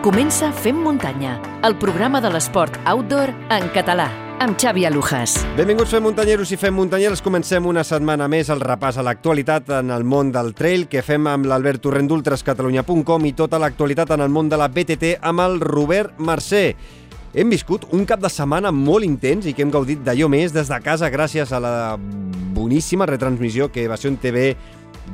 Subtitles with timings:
[0.00, 4.06] Comença Fem Muntanya, el programa de l'esport outdoor en català,
[4.40, 5.34] amb Xavi Alujas.
[5.58, 7.20] Benvinguts Fem Muntanyeros i Fem Muntanyers.
[7.20, 11.28] Comencem una setmana més el repàs a l'actualitat en el món del trail que fem
[11.28, 15.60] amb l'Albert Torrent d'ultrascatalunya.com i tota l'actualitat en el món de la BTT amb el
[15.60, 16.64] Robert Mercè.
[17.36, 20.72] Hem viscut un cap de setmana molt intens i que hem gaudit d'allò més des
[20.72, 21.74] de casa gràcies a la
[22.56, 24.56] boníssima retransmissió que Evasió TV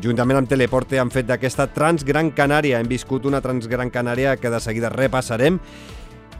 [0.02, 2.80] juntament amb Teleporte han fet d'aquesta Transgran Canària.
[2.80, 5.58] Hem viscut una Transgran Canària que de seguida repassarem,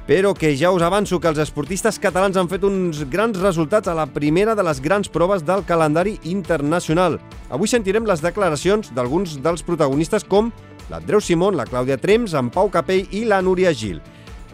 [0.07, 3.97] però que ja us avanço que els esportistes catalans han fet uns grans resultats a
[3.97, 7.19] la primera de les grans proves del calendari internacional.
[7.51, 10.53] Avui sentirem les declaracions d'alguns dels protagonistes com
[10.91, 13.99] l'Andreu Simón, la Clàudia Trems, en Pau Capell i la Núria Gil.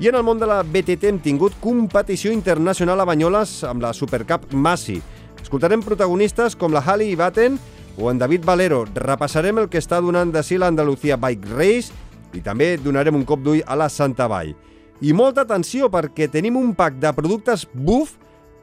[0.01, 3.93] I en el món de la BTT hem tingut competició internacional a Banyoles amb la
[3.93, 5.03] Supercup Massi.
[5.43, 7.61] Escoltarem protagonistes com la Halley Batten
[7.97, 8.85] o en David Valero.
[8.95, 11.93] Repassarem el que està donant de si l'Andalucía Bike Race
[12.33, 14.55] i també donarem un cop d'ull a la Santa Vall.
[15.03, 18.17] I molta atenció perquè tenim un pack de productes Buff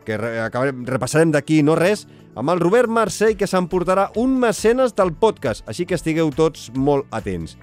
[0.07, 2.07] que acabarem, repassarem d'aquí no res,
[2.39, 7.05] amb el Robert Marcell que s'emportarà un mecenes del podcast, així que estigueu tots molt
[7.13, 7.57] atents.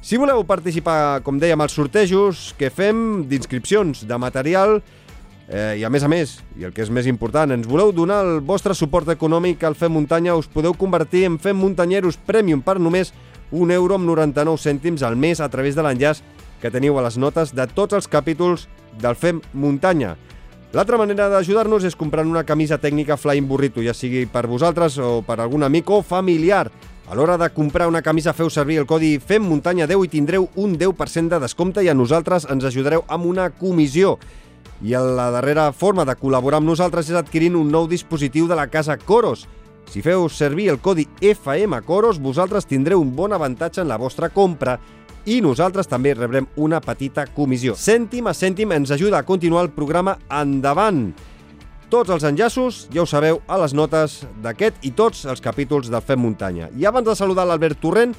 [0.00, 4.78] Si voleu participar, com dèiem, als sortejos que fem d'inscripcions de material,
[5.50, 8.20] Eh, I a més a més, i el que és més important, ens voleu donar
[8.22, 12.78] el vostre suport econòmic al Fem Muntanya, us podeu convertir en Fem Muntanyeros Premium per
[12.78, 13.10] només
[13.50, 16.22] un euro amb 99 cèntims al mes a través de l'enllaç
[16.62, 18.68] que teniu a les notes de tots els capítols
[19.02, 20.14] del Fem Muntanya.
[20.70, 25.18] L'altra manera d'ajudar-nos és comprant una camisa tècnica Flying Burrito, ja sigui per vosaltres o
[25.26, 26.68] per algun amic o familiar.
[27.10, 31.26] A l'hora de comprar una camisa feu servir el codi FEMMUNTANYA10 i tindreu un 10%
[31.34, 34.14] de descompte i a nosaltres ens ajudareu amb una comissió.
[34.80, 38.68] I la darrera forma de col·laborar amb nosaltres és adquirint un nou dispositiu de la
[38.72, 39.44] casa Coros.
[39.90, 44.30] Si feu servir el codi FM Coros, vosaltres tindreu un bon avantatge en la vostra
[44.32, 44.78] compra
[45.28, 47.74] i nosaltres també rebrem una petita comissió.
[47.76, 51.10] Cèntim a cèntim ens ajuda a continuar el programa endavant.
[51.90, 56.04] Tots els enllaços, ja ho sabeu, a les notes d'aquest i tots els capítols del
[56.06, 56.70] Fem Muntanya.
[56.78, 58.14] I abans de saludar l'Albert Torrent,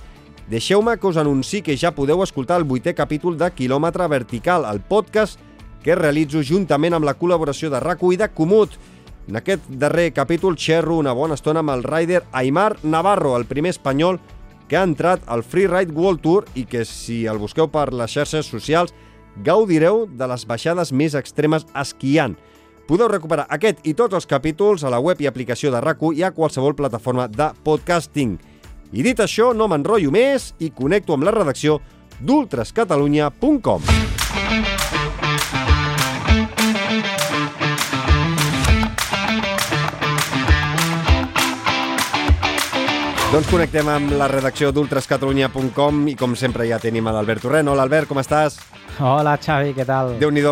[0.51, 4.83] deixeu-me que us anunci que ja podeu escoltar el vuitè capítol de Quilòmetre Vertical, el
[4.83, 5.39] podcast
[5.83, 8.77] que realitzo juntament amb la col·laboració de rac i de Comut.
[9.27, 13.71] En aquest darrer capítol xerro una bona estona amb el rider Aymar Navarro, el primer
[13.71, 14.19] espanyol
[14.67, 18.47] que ha entrat al Freeride World Tour i que, si el busqueu per les xarxes
[18.47, 18.93] socials,
[19.43, 22.37] gaudireu de les baixades més extremes esquiant.
[22.87, 26.23] Podeu recuperar aquest i tots els capítols a la web i aplicació de rac i
[26.23, 28.39] a qualsevol plataforma de podcasting.
[28.91, 31.79] I dit això, no m'enrotllo més i connecto amb la redacció
[32.19, 34.20] d'ultrascatalunya.com.
[43.31, 47.69] Doncs connectem amb la redacció d'ultrascatalunya.com i com sempre ja tenim a l'Albert Torrent.
[47.71, 48.57] Hola Albert, com estàs?
[48.99, 50.17] Hola Xavi, què tal?
[50.19, 50.43] déu nhi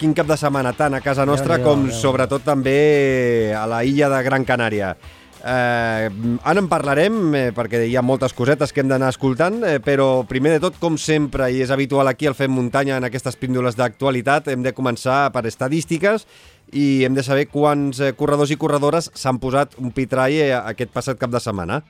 [0.00, 4.18] quin cap de setmana tant a casa nostra com sobretot també a la illa de
[4.26, 4.96] Gran Canària.
[5.38, 6.10] Eh,
[6.42, 10.26] ara en parlarem eh, perquè hi ha moltes cosetes que hem d'anar escoltant, eh, però
[10.26, 13.78] primer de tot, com sempre, i és habitual aquí al Fem Muntanya en aquestes píndoles
[13.78, 16.26] d'actualitat, hem de començar per estadístiques
[16.74, 21.22] i hem de saber quants eh, corredors i corredores s'han posat un pitrai aquest passat
[21.22, 21.84] cap de setmana.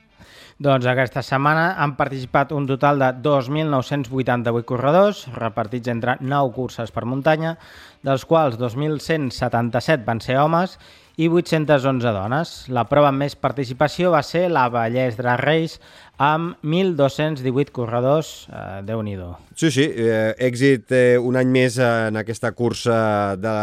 [0.57, 7.05] Doncs aquesta setmana han participat un total de 2.988 corredors, repartits entre 9 curses per
[7.05, 7.57] muntanya,
[8.01, 10.79] dels quals 2.177 van ser homes
[11.17, 12.49] i 811 dones.
[12.69, 15.81] La prova amb més participació va ser la Vallès Drag Race
[16.21, 19.15] amb 1.218 corredors, eh, déu nhi
[19.55, 23.53] Sí, sí, eh, èxit eh, un any més en aquesta cursa de,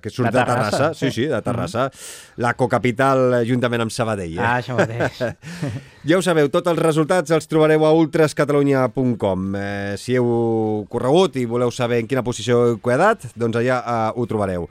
[0.00, 0.64] que surt de Terrassa.
[0.64, 0.94] De Terrassa.
[0.94, 1.84] Sí, sí, de Terrassa.
[1.84, 2.34] Mm -hmm.
[2.36, 4.38] La cocapital juntament amb Sabadell.
[4.38, 4.40] Eh?
[4.40, 5.36] Ah, això mateix.
[6.08, 9.54] ja ho sabeu, tots els resultats els trobareu a ultrascatalunya.com.
[9.56, 14.12] Eh, si heu corregut i voleu saber en quina posició heu quedat, doncs allà eh,
[14.14, 14.68] ho trobareu.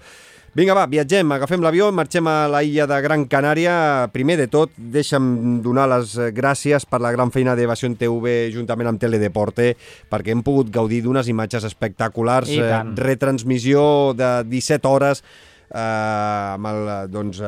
[0.56, 3.74] Vinga, va, viatgem, agafem l'avió, marxem a la illa de Gran Canària.
[4.14, 9.02] Primer de tot, deixa'm donar les gràcies per la gran feina d'Evasió TV juntament amb
[9.02, 9.74] Teledeporte,
[10.08, 15.26] perquè hem pogut gaudir d'unes imatges espectaculars, eh, retransmissió de 17 hores,
[15.76, 15.76] eh,
[16.56, 17.44] amb el, doncs,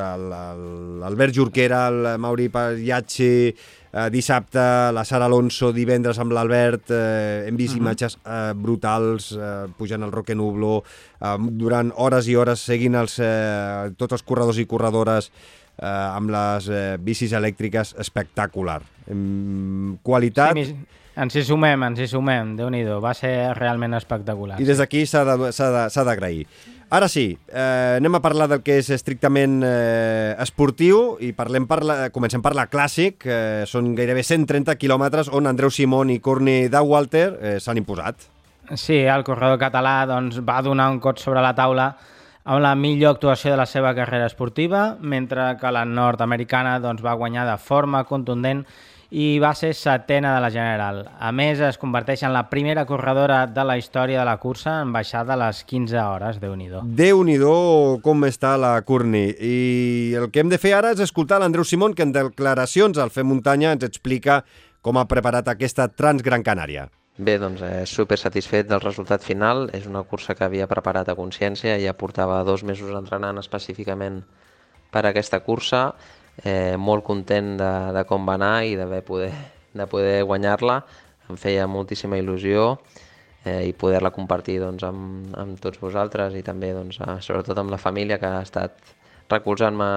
[1.00, 3.56] l'Albert Jorquera, el Mauri Pagliacci,
[3.98, 4.62] eh, dissabte
[4.94, 7.82] la Sara Alonso, divendres amb l'Albert, eh, hem vist uh -huh.
[7.82, 10.84] imatges eh, brutals, eh, pujant el Roque Nublo,
[11.22, 15.32] eh, durant hores i hores seguint els, eh, tots els corredors i corredores
[15.78, 18.82] eh, amb les eh, bicis elèctriques espectacular.
[19.08, 20.54] En qualitat...
[20.54, 20.76] Sí,
[21.18, 24.60] ens hi sumem, ens hi sumem, déu nhi va ser realment espectacular.
[24.62, 26.46] I des d'aquí s'ha d'agrair.
[26.89, 31.81] Ara sí, eh, anem a parlar del que és estrictament eh, esportiu i parlem per
[31.84, 33.25] la, comencem per la Clàssic.
[33.28, 38.30] Eh, són gairebé 130 quilòmetres on Andreu Simón i Courtney Dawalter eh, s'han imposat.
[38.80, 41.89] Sí, el corredor català doncs, va donar un cot sobre la taula
[42.48, 47.19] amb la millor actuació de la seva carrera esportiva, mentre que la nord-americana doncs, va
[47.19, 48.63] guanyar de forma contundent
[49.09, 51.00] i va ser setena de la General.
[51.19, 54.92] A més, es converteix en la primera corredora de la història de la cursa en
[54.92, 57.38] baixar de les 15 hores, déu nhi déu nhi
[58.04, 59.31] com està la Courtney.
[59.39, 63.12] I el que hem de fer ara és escoltar l'Andreu Simón, que en declaracions al
[63.12, 64.44] Fer Muntanya ens explica
[64.81, 66.89] com ha preparat aquesta Transgran Canària.
[67.18, 69.69] Bé, doncs eh, super satisfet del resultat final.
[69.74, 74.21] És una cursa que havia preparat a consciència, ja portava dos mesos entrenant específicament
[74.92, 75.95] per a aquesta cursa
[76.44, 79.31] eh, molt content de, de com va anar i d'haver poder,
[79.74, 80.81] de poder guanyar-la.
[81.31, 82.78] Em feia moltíssima il·lusió
[83.44, 87.81] eh, i poder-la compartir doncs, amb, amb tots vosaltres i també doncs, sobretot amb la
[87.81, 88.78] família que ha estat
[89.30, 89.89] recolzant-me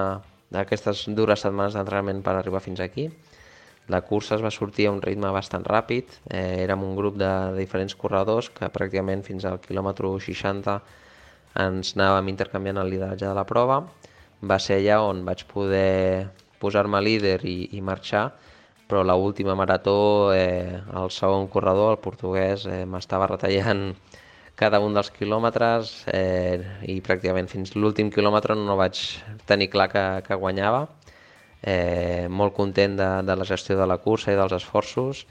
[0.59, 3.09] aquestes dures setmanes d'entrenament per arribar fins aquí.
[3.91, 7.31] La cursa es va sortir a un ritme bastant ràpid, eh, érem un grup de,
[7.55, 10.77] de diferents corredors que pràcticament fins al quilòmetre 60
[11.61, 13.81] ens anàvem intercanviant el lideratge de la prova
[14.43, 18.31] va ser allà on vaig poder posar-me líder i, i marxar,
[18.91, 23.95] però l última marató, eh, el segon corredor, el portuguès, eh, m'estava retallant
[24.61, 28.99] cada un dels quilòmetres eh, i pràcticament fins l'últim quilòmetre no vaig
[29.49, 30.89] tenir clar que, que guanyava.
[31.63, 35.25] Eh, molt content de, de la gestió de la cursa i dels esforços,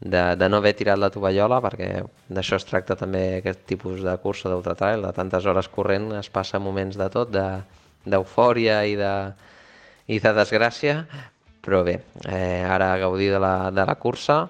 [0.00, 1.90] de, de no haver tirat la tovallola, perquè
[2.32, 6.60] d'això es tracta també aquest tipus de cursa d'ultratrail, de tantes hores corrent es passa
[6.60, 7.46] moments de tot, de,
[8.04, 9.14] d'eufòria i, de,
[10.08, 11.02] i de desgràcia,
[11.60, 14.44] però bé, eh, ara gaudir de la, de la cursa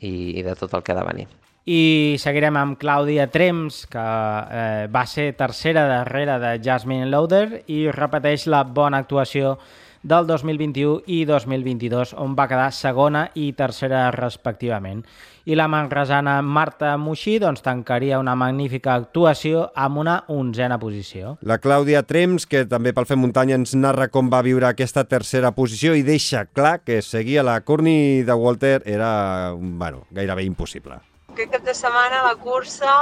[0.00, 1.26] i, i de tot el que ha de venir.
[1.68, 7.82] I seguirem amb Clàudia Trems, que eh, va ser tercera darrere de Jasmine Lauder i
[7.92, 9.58] repeteix la bona actuació
[10.02, 15.04] del 2021 i 2022, on va quedar segona i tercera respectivament
[15.48, 21.38] i la manresana Marta Moixí doncs, tancaria una magnífica actuació amb una onzena posició.
[21.40, 25.54] La Clàudia Trems, que també pel Fem Muntanya ens narra com va viure aquesta tercera
[25.56, 31.00] posició i deixa clar que seguir a la Courtney de Walter era bueno, gairebé impossible.
[31.32, 32.92] Aquest cap de setmana la cursa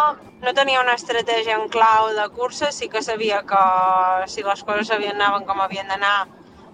[0.44, 3.62] no tenia una estratègia en clau de cursa, sí que sabia que
[4.30, 6.28] si les coses havien anaven com havien d'anar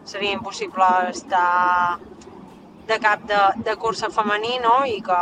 [0.04, 1.98] seria impossible estar
[2.86, 4.82] de cap de, de cursa femení, no?
[4.86, 5.20] I que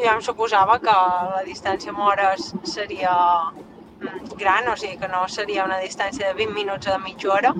[0.00, 3.14] ja em suposava que la distància amb hores seria
[3.50, 7.32] mm, gran, o sigui que no seria una distància de 20 minuts o de mitja
[7.34, 7.52] hora.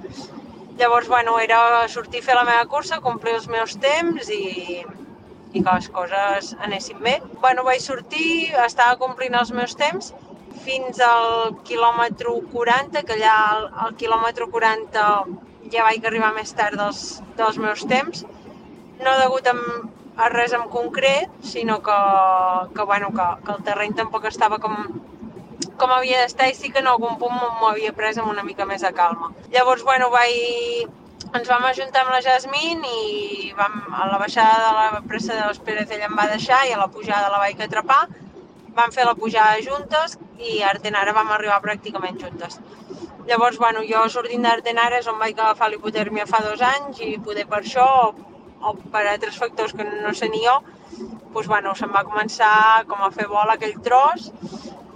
[0.79, 4.81] Llavors, bueno, era sortir a fer la meva cursa, complir els meus temps i,
[5.53, 7.19] i que les coses anessin bé.
[7.43, 10.15] Bueno, vaig sortir, estava complint els meus temps
[10.65, 15.05] fins al quilòmetre 40, que allà al, al quilòmetre 40
[15.73, 18.25] ja vaig arribar més tard dels, dels meus temps,
[19.01, 19.55] no degut a,
[20.21, 21.99] a res en concret, sinó que,
[22.75, 24.77] que, bueno, que, que el terreny tampoc estava com,
[25.81, 28.67] com havia d'estar i sí que en algun punt m'ho havia pres amb una mica
[28.69, 29.31] més de calma.
[29.55, 30.91] Llavors, bueno, vaig,
[31.31, 35.47] ens vam ajuntar amb la Jasmine i vam, a la baixada de la pressa de
[35.47, 38.03] los Pérez ella em va deixar i a la pujada la vaig atrapar.
[38.77, 42.61] Vam fer la pujada juntes i a Artenara vam arribar pràcticament juntes.
[43.31, 47.45] Llavors, bueno, jo sortint d'Artenara és on vaig agafar l'hipotèrmia fa dos anys i poder
[47.51, 50.57] per això o per altres factors que no sé ni jo,
[50.97, 54.27] doncs, bueno, se'm va començar com a fer bola aquell tros.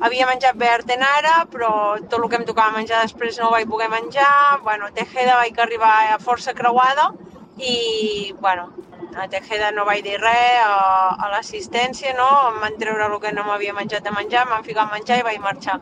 [0.02, 3.70] Havia menjat bé Artenara, però tot el que em tocava menjar després no ho vaig
[3.70, 4.58] poder menjar.
[4.66, 7.12] Bueno, a Tejeda vaig arribar a força creuada
[7.56, 8.66] i, bueno,
[9.14, 12.28] a Tejeda no vaig dir res, a, a l'assistència, no?
[12.50, 15.26] Em van treure el que no m'havia menjat de menjar, m'han ficat a menjar i
[15.30, 15.78] vaig marxar.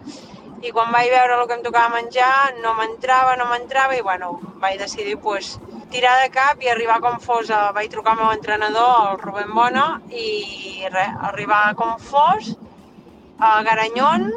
[0.62, 4.36] I quan vaig veure el que em tocava menjar, no m'entrava, no m'entrava i, bueno,
[4.62, 5.56] vaig decidir, pues,
[5.90, 9.50] tirar de cap i arribar com fos, a, vaig trucar al meu entrenador, el Rubén
[9.56, 12.52] Bona, i res, arribar com fos
[13.42, 14.28] a Garanyon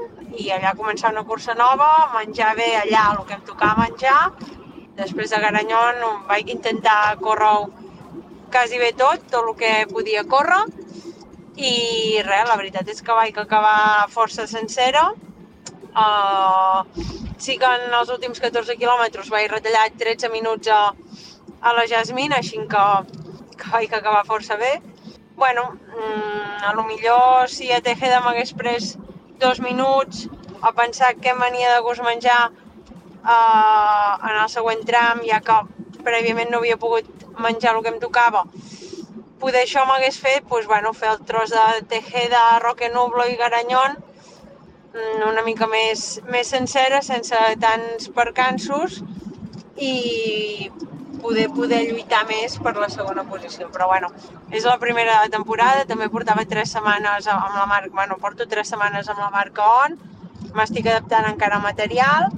[0.42, 4.20] i allà començar una cursa nova, menjar bé allà el que em tocava menjar.
[4.98, 6.02] Després de Garanyon
[6.32, 7.54] vaig intentar córrer
[8.52, 10.64] quasi bé tot, tot el que podia córrer,
[11.56, 15.06] i res, la veritat és que vaig acabar força sencera.
[15.96, 16.84] Uh,
[17.40, 20.82] sí que en els últims 14 quilòmetres vaig retallar 13 minuts a,
[21.62, 22.86] a la Jasmine, així que,
[23.56, 24.74] que vaig acabar força bé.
[25.40, 25.64] Bueno,
[25.96, 28.96] mmm, a lo millor si a Tejeda m'hagués pres
[29.40, 30.28] dos minuts
[30.62, 35.60] a pensar què mania de gust menjar uh, en el següent tram, ja que
[36.08, 37.08] prèviament no havia pogut
[37.40, 38.46] menjar el que em tocava,
[39.40, 43.96] poder això m'hagués fet pues, bueno, fer el tros de Tejeda, Roque Nublo i Garanyon
[44.00, 44.15] mm,
[45.28, 49.02] una mica més, més sencera, sense tants percansos
[49.76, 50.70] i
[51.22, 53.70] poder poder lluitar més per la segona posició.
[53.74, 54.12] Però bueno,
[54.52, 59.10] és la primera temporada, també portava tres setmanes amb la marca, bueno, porto tres setmanes
[59.10, 59.98] amb la marca ON,
[60.56, 62.30] m'estic adaptant encara al material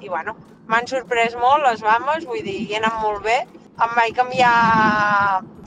[0.00, 0.36] i bueno,
[0.68, 3.42] m'han sorprès molt les bambes, vull dir, hi anat molt bé.
[3.84, 4.54] Em vaig canviar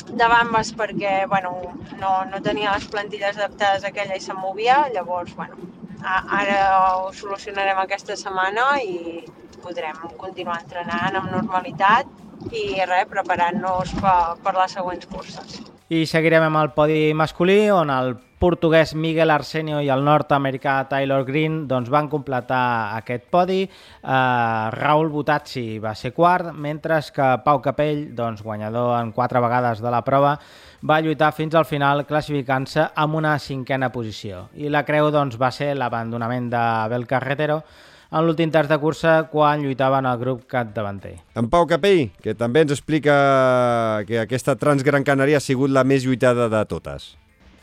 [0.08, 1.52] de bambes perquè bueno,
[2.00, 5.58] no, no tenia les plantilles adaptades a aquella i se'm movia, llavors bueno,
[6.04, 6.60] ara
[7.00, 9.24] ho solucionarem aquesta setmana i
[9.64, 12.08] podrem continuar entrenant amb normalitat
[12.54, 15.60] i res, preparant-nos per, per les següents curses.
[15.90, 21.24] I seguirem amb el podi masculí, on el portuguès Miguel Arsenio i el nord-americà Taylor
[21.26, 23.64] Green doncs, van completar aquest podi.
[24.04, 29.82] Uh, Raúl Butazzi va ser quart, mentre que Pau Capell, doncs, guanyador en quatre vegades
[29.82, 30.38] de la prova,
[30.86, 34.48] va lluitar fins al final classificant-se amb una cinquena posició.
[34.56, 37.62] I la creu doncs, va ser l'abandonament de Bel Carretero,
[38.08, 41.18] en l'últim terç de cursa quan lluitaven el grup capdavanter.
[41.36, 46.06] En Pau Capell, que també ens explica que aquesta Transgran Canària ha sigut la més
[46.08, 47.16] lluitada de totes.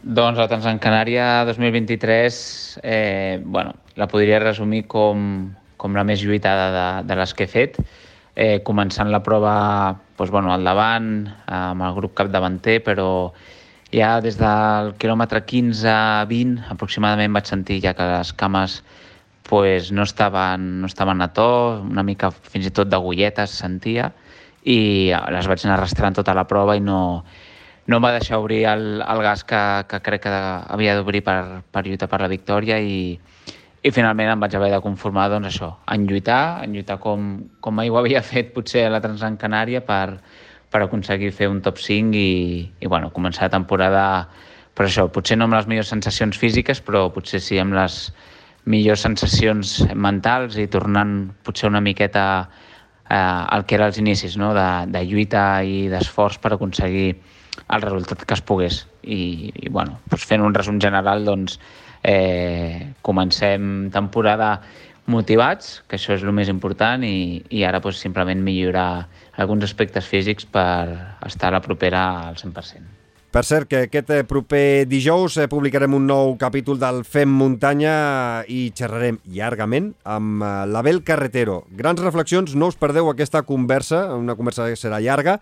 [0.05, 6.67] Doncs la Transgran Canària 2023 eh, bueno, la podria resumir com, com la més lluitada
[6.75, 7.79] de, de les que he fet.
[8.37, 9.55] Eh, començant la prova
[10.17, 13.09] doncs, bueno, al davant, amb el grup capdavanter, però
[13.95, 18.83] ja des del quilòmetre 15 a 20 aproximadament vaig sentir ja que les cames
[19.45, 24.11] pues no estaven, no estaven a to, una mica fins i tot d'agulletes sentia,
[24.65, 27.25] i les vaig anar arrastrant tota la prova i no,
[27.87, 31.61] no em va deixar obrir el, el gas que, que crec que havia d'obrir per,
[31.71, 33.19] per lluitar per la victòria i,
[33.85, 37.77] i finalment em vaig haver de conformar doncs, això, en lluitar, en lluitar com, com
[37.77, 40.19] mai ho havia fet potser a la Transgran Canària per,
[40.73, 42.31] per aconseguir fer un top 5 i,
[42.81, 44.05] i bueno, començar la temporada
[44.75, 48.09] per això, potser no amb les millors sensacions físiques, però potser sí amb les,
[48.71, 51.15] millors sensacions mentals i tornant
[51.45, 52.25] potser una miqueta
[53.11, 54.53] eh, al que era els inicis, no?
[54.57, 57.11] de, de lluita i d'esforç per aconseguir
[57.69, 58.85] el resultat que es pogués.
[59.05, 61.59] I, i bueno, doncs fent un resum general, doncs,
[62.05, 64.59] eh, comencem temporada
[65.07, 69.07] motivats, que això és el més important, i, i ara doncs, simplement millorar
[69.37, 73.01] alguns aspectes físics per estar a la propera al 100%.
[73.35, 77.95] Per cert, que aquest eh, proper dijous eh, publicarem un nou capítol del Fem Muntanya
[78.47, 81.65] i xerrarem llargament amb eh, l'Abel Carretero.
[81.75, 85.41] Grans reflexions, no us perdeu aquesta conversa, una conversa que serà llarga,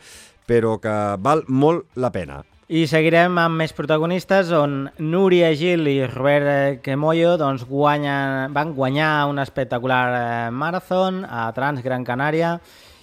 [0.48, 2.40] però que val molt la pena.
[2.72, 9.26] I seguirem amb més protagonistes on Núria Gil i Robert Quemoyo doncs, guanyen, van guanyar
[9.28, 12.54] un espectacular marathon a Trans Gran Canària.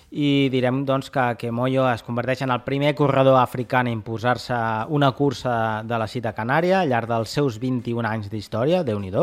[0.10, 4.58] I direm doncs, que, que Moyo es converteix en el primer corredor africà en imposar-se
[4.90, 9.14] una cursa de la cita canària al llarg dels seus 21 anys d'història, déu nhi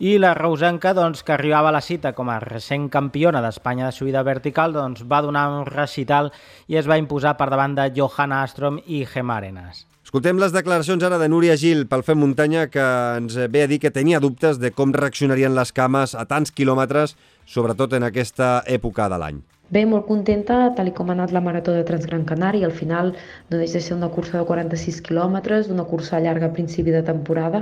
[0.00, 3.92] i la reusenca, doncs, que arribava a la cita com a recent campiona d'Espanya de
[3.92, 6.32] subida vertical, doncs, va donar un recital
[6.72, 9.84] i es va imposar per davant de Johanna Astrom i Gemma Arenas.
[10.00, 12.82] Escoltem les declaracions ara de Núria Gil pel Fem Muntanya que
[13.20, 17.14] ens ve a dir que tenia dubtes de com reaccionarien les cames a tants quilòmetres,
[17.44, 19.44] sobretot en aquesta època de l'any.
[19.70, 22.66] Bé, molt contenta, tal com ha anat la Marató de Transgran Canària.
[22.66, 23.12] Al final
[23.52, 27.04] no deixa de ser una cursa de 46 quilòmetres, una cursa llarga a principi de
[27.06, 27.60] temporada,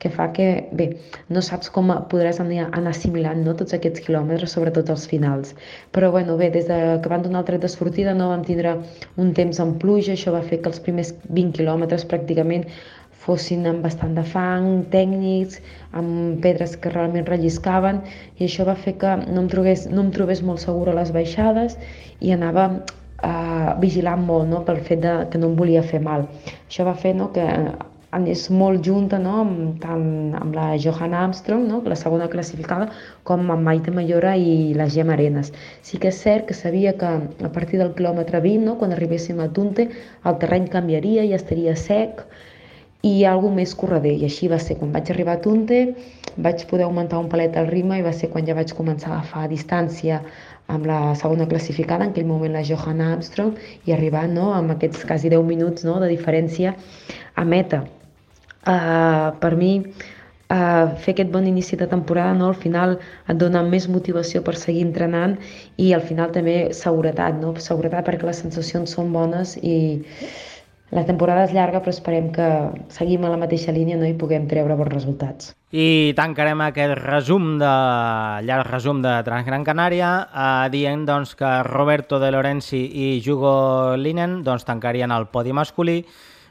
[0.00, 0.86] que fa que, bé,
[1.28, 5.52] no saps com podràs anar, anar assimilant no, tots aquests quilòmetres, sobretot els finals.
[5.92, 8.78] Però, bueno, bé, des de que van donar el tret de sortida no vam tindre
[9.20, 12.64] un temps en pluja, això va fer que els primers 20 quilòmetres pràcticament
[13.30, 15.60] fossin amb bastant de fang, tècnics,
[15.96, 18.02] amb pedres que realment relliscaven
[18.38, 21.12] i això va fer que no em trobés, no em trobés molt segura a les
[21.14, 21.78] baixades
[22.20, 24.64] i anava eh, vigilant molt no?
[24.66, 26.26] pel fet de, que no em volia fer mal.
[26.66, 27.46] Això va fer no, que
[28.16, 29.36] anés molt junta no?
[29.44, 31.80] amb, tant amb la Johanna Armstrong, no?
[31.86, 32.90] la segona classificada,
[33.28, 35.52] com amb Maite Mayora i la Gemma Arenas.
[35.86, 37.12] Sí que és cert que sabia que
[37.50, 38.78] a partir del quilòmetre 20, no?
[38.82, 39.90] quan arribéssim a Tunte,
[40.26, 42.24] el terreny canviaria i estaria sec,
[43.06, 44.12] i alguna més correder.
[44.18, 44.76] I així va ser.
[44.80, 45.80] Quan vaig arribar a Tunte
[46.40, 49.18] vaig poder augmentar un palet al ritme i va ser quan ja vaig començar a
[49.18, 50.20] agafar distància
[50.70, 53.56] amb la segona classificada, en aquell moment la Johanna Armstrong,
[53.88, 56.76] i arribar no, amb aquests quasi 10 minuts no, de diferència
[57.34, 57.82] a meta.
[58.60, 59.72] Uh, per mi,
[60.52, 64.54] uh, fer aquest bon inici de temporada no, al final et dona més motivació per
[64.60, 65.38] seguir entrenant
[65.80, 67.54] i al final també seguretat, no?
[67.58, 70.04] seguretat perquè les sensacions són bones i
[70.90, 72.46] la temporada és llarga, però esperem que
[72.90, 74.08] seguim a la mateixa línia no?
[74.08, 75.52] i puguem treure bons resultats.
[75.70, 77.74] I tancarem aquest resum de
[78.46, 84.40] llarg resum de Transgran Canària eh, dient doncs, que Roberto De Lorenzi i Hugo Linen
[84.42, 86.00] doncs, tancarien el podi masculí,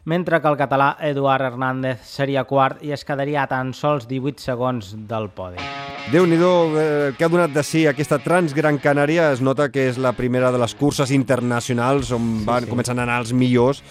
[0.09, 4.39] mentre que el català Eduard Hernández seria quart i es quedaria a tan sols 18
[4.39, 5.59] segons del podi.
[6.09, 9.33] déu nhi eh, que ha donat de si aquesta Transgran Canària.
[9.33, 12.69] Es nota que és la primera de les curses internacionals on van sí.
[12.71, 13.83] començant a anar els millors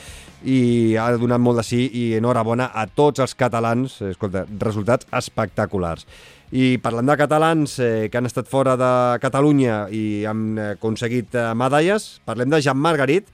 [0.44, 4.00] i ha donat molt de sí i enhorabona a tots els catalans.
[4.10, 6.06] Escolta, resultats espectaculars.
[6.50, 8.90] I parlant de catalans eh, que han estat fora de
[9.20, 13.28] Catalunya i han aconseguit eh, medalles, parlem de Jean Margarit,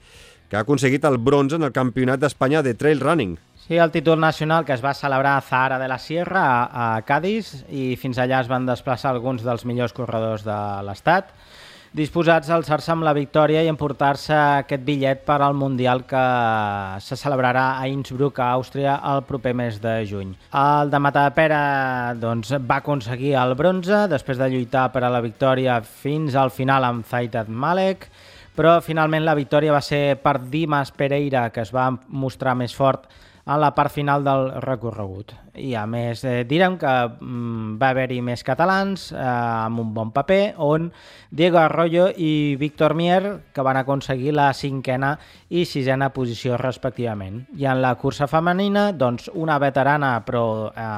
[0.49, 3.37] que ha aconseguit el bronze en el Campionat d'Espanya de Trail Running.
[3.65, 7.01] Sí, el títol nacional que es va celebrar a Zahara de la Sierra, a, a
[7.01, 11.31] Cádiz, i fins allà es van desplaçar alguns dels millors corredors de l'Estat,
[11.95, 16.23] disposats a alçar-se amb la victòria i emportar-se aquest bitllet per al Mundial que
[16.99, 20.33] se celebrarà a Innsbruck, a Àustria, el proper mes de juny.
[20.51, 21.61] El de Matapera
[22.19, 26.83] doncs, va aconseguir el bronze després de lluitar per a la victòria fins al final
[26.83, 28.09] amb Zaitat Malek,
[28.59, 33.07] però finalment la victòria va ser per Dimas Pereira, que es va mostrar més fort
[33.45, 35.35] a la part final del recorregut.
[35.55, 40.09] I a més, eh, direm que mm, va haver-hi més catalans eh, amb un bon
[40.11, 40.89] paper, on
[41.29, 43.21] Diego Arroyo i Víctor Mier,
[43.53, 45.13] que van aconseguir la cinquena
[45.49, 47.43] i sisena posició respectivament.
[47.55, 50.89] I en la cursa femenina, doncs, una veterana, però eh,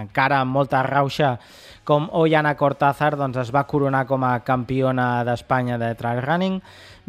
[0.00, 1.36] encara amb molta rauxa,
[1.84, 6.60] com Ollana Cortázar, doncs, es va coronar com a campiona d'Espanya de trail running,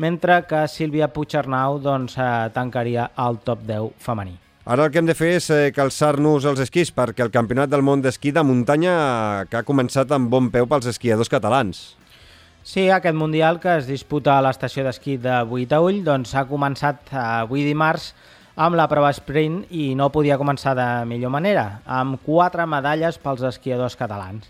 [0.01, 4.37] mentre que Sílvia Puigernau doncs, eh, tancaria el top 10 femení.
[4.65, 7.81] Ara el que hem de fer és eh, calçar-nos els esquís perquè el Campionat del
[7.85, 8.93] Món d'Esquí de muntanya
[9.49, 11.95] que ha començat amb bon peu pels esquiadors catalans.
[12.63, 17.17] Sí, aquest Mundial que es disputa a l'estació d'esquí de Buitaüll doncs ha començat eh,
[17.41, 18.11] avui dimarts
[18.55, 23.41] amb la prova sprint i no podia començar de millor manera, amb quatre medalles pels
[23.49, 24.45] esquiadors catalans.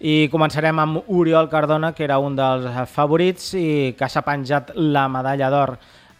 [0.00, 5.02] I començarem amb Oriol Cardona, que era un dels favorits i que s'ha penjat la
[5.12, 5.74] medalla d'or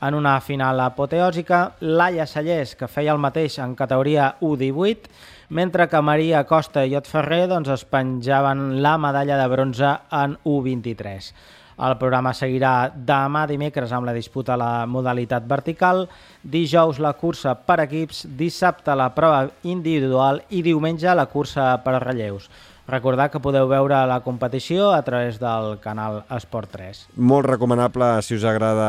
[0.04, 5.08] en una final apoteòsica, Laia Sallés, que feia el mateix en categoria U18,
[5.56, 10.36] mentre que Maria Costa i Ot Ferrer doncs, es penjaven la medalla de bronze en
[10.44, 11.32] U23.
[11.80, 16.04] El programa seguirà demà dimecres amb la disputa a la modalitat vertical,
[16.44, 22.50] dijous la cursa per equips, dissabte la prova individual i diumenge la cursa per relleus.
[22.90, 27.04] Recordar que podeu veure la competició a través del canal Esport 3.
[27.22, 28.88] Molt recomanable si us agrada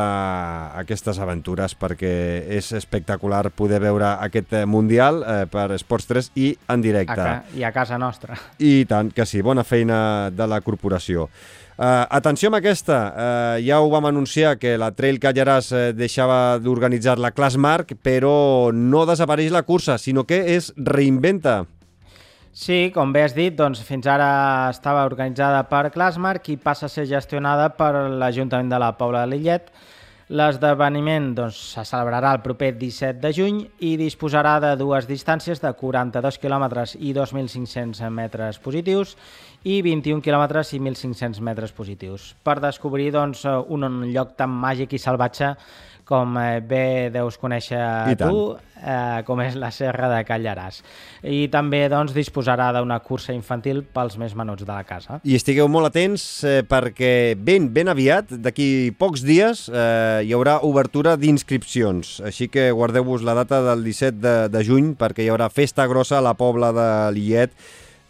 [0.80, 2.10] aquestes aventures perquè
[2.50, 7.20] és espectacular poder veure aquest Mundial eh, per Esports 3 i en directe.
[7.22, 8.34] A I a casa nostra.
[8.58, 11.28] I tant que sí, bona feina de la corporació.
[11.72, 16.58] Uh, atenció amb aquesta, uh, ja ho vam anunciar que la Trail Callaràs uh, deixava
[16.60, 21.62] d'organitzar la Class Mark, però no desapareix la cursa, sinó que es reinventa.
[22.52, 26.92] Sí, com bé has dit, doncs fins ara estava organitzada per Clasmark i passa a
[26.92, 29.70] ser gestionada per l'Ajuntament de la Pobla de Lillet.
[30.28, 35.72] L'esdeveniment doncs, se celebrarà el proper 17 de juny i disposarà de dues distàncies de
[35.80, 36.66] 42 km
[37.00, 39.16] i 2.500 metres positius
[39.64, 45.00] i 21 km i 1.500 metres positius per descobrir doncs, un lloc tan màgic i
[45.00, 45.54] salvatge
[46.12, 47.80] com eh, bé deus conèixer
[48.12, 50.82] I tu, eh, com és la Serra de Callaràs.
[51.24, 55.20] I també doncs, disposarà d'una cursa infantil pels més menuts de la casa.
[55.24, 60.58] I estigueu molt atents eh, perquè ben, ben aviat, d'aquí pocs dies, eh, hi haurà
[60.68, 62.18] obertura d'inscripcions.
[62.28, 66.20] Així que guardeu-vos la data del 17 de, de juny perquè hi haurà festa grossa
[66.20, 67.56] a la Pobla de Lillet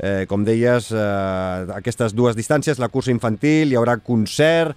[0.03, 4.75] Eh, com deies, eh, aquestes dues distàncies, la cursa infantil, hi haurà concert,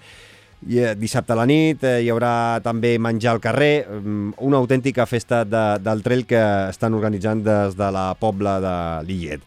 [0.68, 4.58] i, eh, dissabte a la nit eh, hi haurà també menjar al carrer, mm, una
[4.58, 8.76] autèntica festa de, del trail que estan organitzant des de la Pobla de
[9.08, 9.41] Lillet.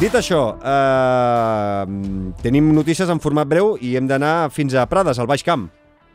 [0.00, 5.28] Dit això, eh, tenim notícies en format breu i hem d'anar fins a Prades, al
[5.28, 5.68] Baix Camp.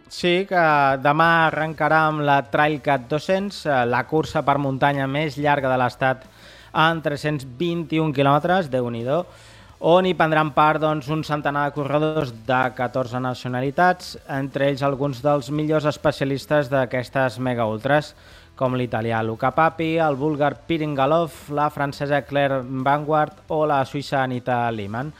[0.09, 0.65] Sí, que
[1.01, 6.25] demà arrencarà amb la Trailcat 200, eh, la cursa per muntanya més llarga de l'estat
[6.75, 9.05] en 321 quilòmetres, déu nhi
[9.79, 15.21] on hi prendran part doncs, un centenar de corredors de 14 nacionalitats, entre ells alguns
[15.23, 18.13] dels millors especialistes d'aquestes mega ultras,
[18.55, 24.63] com l'italià Luca Papi, el búlgar Piringalov, la francesa Claire Vanguard o la suïssa Anita
[24.71, 25.11] Liman.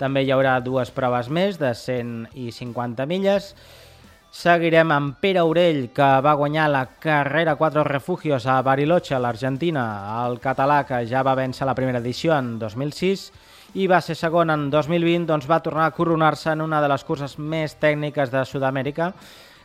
[0.00, 3.54] També hi haurà dues proves més de 100 i 50 milles.
[4.34, 9.84] Seguirem amb Pere Aurell, que va guanyar la carrera 4 refugios a Bariloche, l'Argentina,
[10.24, 13.30] el català que ja va vèncer la primera edició en 2006,
[13.74, 17.04] i va ser segon en 2020, doncs va tornar a coronar-se en una de les
[17.06, 19.12] curses més tècniques de Sud-amèrica,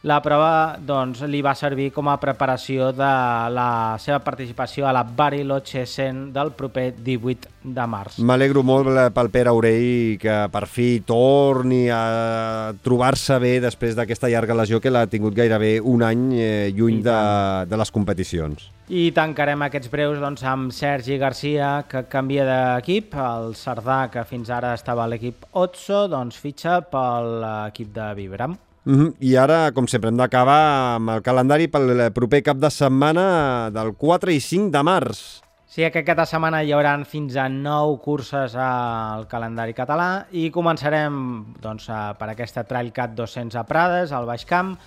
[0.06, 3.12] la prova doncs, li va servir com a preparació de
[3.50, 3.70] la
[4.02, 8.20] seva participació a la Bariloche 100 del proper 18 de març.
[8.22, 14.58] M'alegro molt pel Pere Aurell que per fi torni a trobar-se bé després d'aquesta llarga
[14.62, 17.18] lesió que l'ha tingut gairebé un any eh, lluny de,
[17.66, 18.70] de les competicions.
[18.86, 23.18] I tancarem aquests breus doncs, amb Sergi Garcia, que canvia d'equip.
[23.18, 28.54] El Cerdà, que fins ara estava a l'equip Otso, doncs fitxa per l'equip de Vibram.
[28.86, 29.14] Mm -hmm.
[29.20, 33.96] I ara, com sempre, hem d'acabar amb el calendari pel proper cap de setmana del
[33.98, 35.42] 4 i 5 de març.
[35.66, 40.52] Sí, aquest cap de setmana hi haurà fins a 9 curses al calendari català i
[40.52, 44.78] començarem doncs, per aquesta Trail Cat 200 a Prades, al Baix Camp.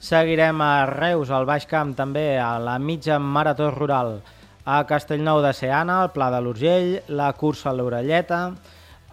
[0.00, 4.20] Seguirem a Reus, al Baix Camp, també a la mitja marató rural
[4.64, 8.54] a Castellnou de Seana, al Pla de l'Urgell, la cursa a l'Orelleta,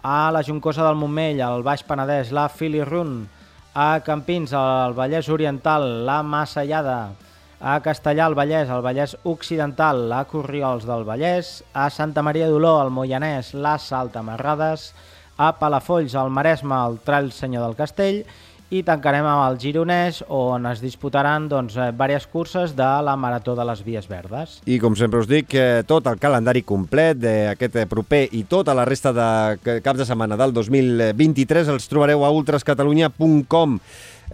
[0.02, 3.28] a la Juncosa del Montmell, al Baix Penedès, la Fili Run,
[3.74, 7.12] a Campins, al Vallès Oriental, la Massallada,
[7.60, 12.78] a Castellà, al Vallès, al Vallès Occidental, a Corriols del Vallès, a Santa Maria d'Oló,
[12.80, 14.90] al Moianès, la Salta Marrades,
[15.38, 18.24] a Palafolls, al Maresme, al Trail Senyor del Castell.
[18.24, 23.66] i tancarem amb el Gironès on es disputaran doncs, diverses curses de la Marató de
[23.68, 24.54] les Vies Verdes.
[24.64, 28.86] I com sempre us dic, eh, tot el calendari complet d'aquest proper i tota la
[28.88, 33.78] resta de caps de setmana del 2023 els trobareu a ultrascatalunya.com.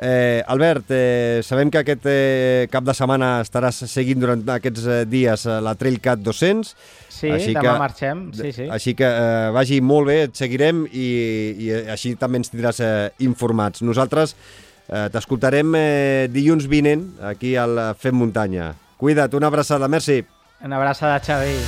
[0.01, 4.99] Eh, Albert, eh, sabem que aquest eh, cap de setmana estaràs seguint durant aquests eh,
[5.11, 6.71] dies eh, la Trailcat 200.
[7.11, 8.69] Sí, així demà que, marxem, sí, sí.
[8.71, 11.09] Així que eh, vagi molt bé, et seguirem i,
[11.59, 12.93] i així també ens tindràs eh,
[13.27, 13.83] informats.
[13.83, 18.71] Nosaltres eh, t'escoltarem eh, dilluns vinent aquí al Fem Muntanya.
[18.99, 20.21] Cuida't, una abraçada, merci.
[20.63, 21.59] Una abraçada, Xavi.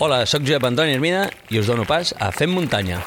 [0.00, 3.02] Hola, sóc Josep Antoni Hermina i us dono pas a Fem Muntanya.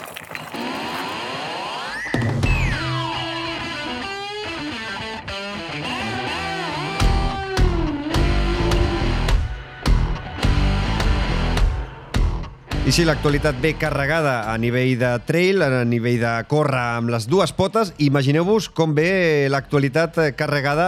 [12.87, 17.25] I sí, l'actualitat ve carregada a nivell de trail, a nivell de córrer amb les
[17.27, 17.91] dues potes.
[17.99, 20.87] Imagineu-vos com ve l'actualitat carregada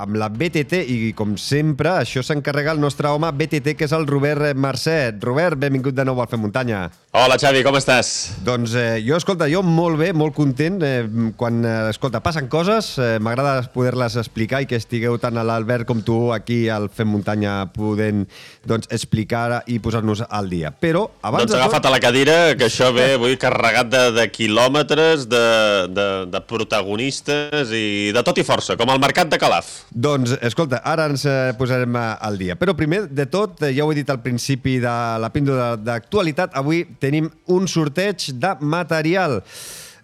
[0.00, 4.08] amb la BTT i, com sempre, això s'encarrega el nostre home BTT, que és el
[4.08, 5.20] Robert Mercet.
[5.20, 6.86] Robert, benvingut de nou al Fem Muntanya.
[7.16, 8.08] Hola, Xavi, com estàs?
[8.44, 10.80] Doncs eh, jo, escolta, jo molt bé, molt content.
[10.84, 11.04] Eh,
[11.36, 15.84] quan, eh, escolta, passen coses, eh, m'agrada poder-les explicar i que estigueu tant a l'Albert
[15.88, 18.24] com tu aquí al Fem Muntanya podent
[18.68, 20.72] doncs, explicar i posar-nos al dia.
[20.72, 21.90] Però abans doncs agafa't tot...
[21.90, 25.44] a la cadira, que això ve vull, carregat de, de quilòmetres, de,
[25.90, 29.72] de, de protagonistes i de tot i força, com el mercat de Calaf.
[29.90, 32.58] Doncs, escolta, ara ens eh, posarem eh, al dia.
[32.60, 36.54] Però primer de tot, eh, ja ho he dit al principi de la píndola d'actualitat,
[36.58, 39.40] avui tenim un sorteig de material.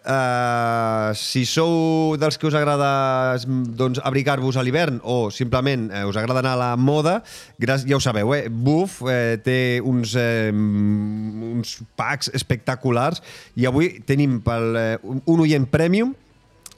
[0.03, 6.19] Uh, si sou dels que us agrada doncs, abrigar-vos a l'hivern o simplement uh, us
[6.19, 7.21] agrada anar a la moda,
[7.63, 8.49] ja ho sabeu, eh?
[8.51, 13.23] Buff uh, té uns, uh, uns packs espectaculars
[13.55, 16.17] i avui tenim pel, uh, un oient premium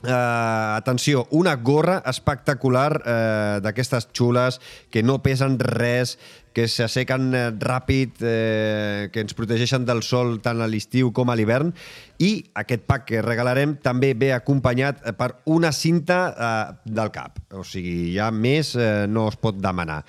[0.04, 4.58] Uh, atenció, una gorra espectacular uh, d'aquestes xules
[4.92, 6.18] que no pesen res,
[6.54, 11.36] que s'assequen eh, ràpid, eh, que ens protegeixen del sol tant a l'estiu com a
[11.36, 11.74] l'hivern.
[12.22, 17.42] I aquest pack que regalarem també ve acompanyat eh, per una cinta eh, del cap.
[17.52, 20.04] O sigui, ja més eh, no es pot demanar.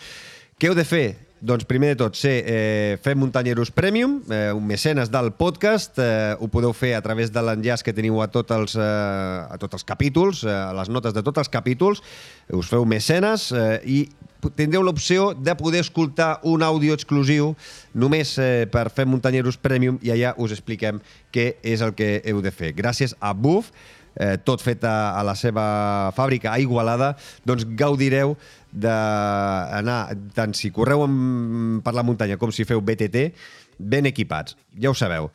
[0.55, 1.08] Què heu de fer?
[1.45, 5.99] Doncs primer de tot, ser eh, Fem Muntanyeros Premium, eh, un mecenes del podcast.
[5.99, 9.60] Eh, ho podeu fer a través de l'enllaç que teniu a tots els, eh, a
[9.62, 12.01] tots els capítols, eh, a les notes de tots els capítols.
[12.49, 13.99] Us feu mecenes eh, i
[14.55, 17.53] tindreu l'opció de poder escoltar un àudio exclusiu
[17.93, 21.01] només eh, per fer Muntanyeros Premium i allà us expliquem
[21.34, 22.73] què és el que heu de fer.
[22.77, 23.71] Gràcies a Buff,
[24.15, 25.65] eh, tot fet a, a la seva
[26.17, 27.13] fàbrica a Igualada,
[27.45, 28.36] doncs gaudireu
[28.71, 29.99] d'anar,
[30.36, 31.05] tant si correu
[31.84, 33.29] per la muntanya com si feu BTT,
[33.79, 34.58] ben equipats.
[34.79, 35.31] Ja ho sabeu.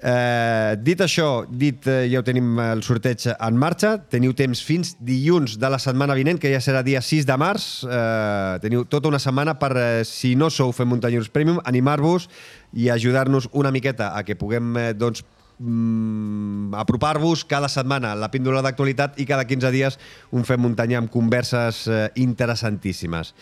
[0.00, 4.94] Eh, dit això, dit eh, ja ho tenim el sorteig en marxa, teniu temps fins
[4.96, 7.66] dilluns de la setmana vinent, que ja serà dia 6 de març.
[7.84, 12.30] Eh, teniu tota una setmana per, eh, si no sou Fem Muntanyers Premium, animar-vos
[12.72, 15.22] i ajudar-nos una miqueta a que puguem eh, doncs,
[15.58, 19.98] mm, apropar-vos cada setmana la píndola d'actualitat i cada 15 dies
[20.32, 23.34] un Fem Muntanya amb converses eh, interessantíssimes.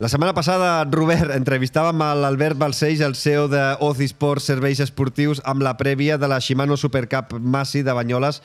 [0.00, 5.42] La setmana passada, Robert, entrevistàvem a l'Albert Balcells, el CEO de Ozi Sports Serveis Esportius,
[5.44, 8.38] amb la prèvia de la Shimano Supercup Massi de Banyoles,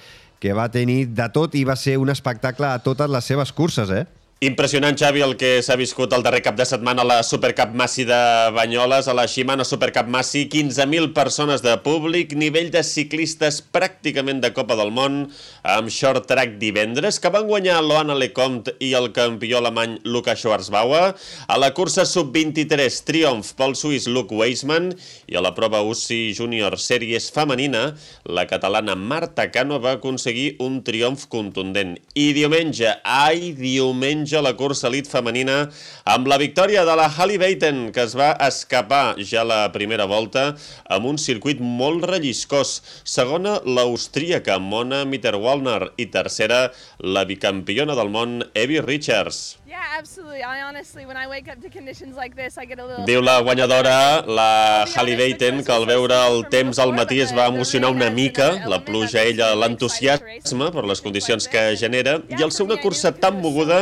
[0.43, 3.87] que va tenir de tot i va ser un espectacle a totes les seves curses,
[3.87, 4.03] eh?
[4.43, 8.03] Impressionant, Xavi, el que s'ha viscut el darrer cap de setmana a la Supercup Massi
[8.03, 8.17] de
[8.51, 14.51] Banyoles, a la Shimano Supercup Massi, 15.000 persones de públic, nivell de ciclistes pràcticament de
[14.51, 15.21] Copa del Món,
[15.63, 21.15] amb short track divendres, que van guanyar Loana Lecomte i el campió alemany Luca Schwarzbauer,
[21.47, 24.91] a la cursa sub-23 triomf pel suís Luke Weisman
[25.31, 27.85] i a la prova UCI Junior Sèries femenina,
[28.27, 31.95] la catalana Marta Cano va aconseguir un triomf contundent.
[32.19, 35.69] I diumenge, ai, diumenge, diumenge la cursa elit femenina
[36.09, 40.55] amb la victòria de la Halle Baiten, que es va escapar ja la primera volta
[40.89, 42.81] amb un circuit molt relliscós.
[43.03, 49.57] Segona, l'austríaca Mona Mitterwallner i tercera, la bicampiona del món Evie Richards.
[49.67, 50.43] Yeah, absolutely.
[50.43, 53.05] I honestly, when I wake up to conditions like this, I get a little...
[53.05, 57.47] Diu la guanyadora, la Halle Baiten, que al veure el temps al matí es va
[57.49, 62.67] emocionar una mica, la pluja ella l'entusiasme per les condicions que genera, i al ser
[62.67, 63.79] una cursa tan moguda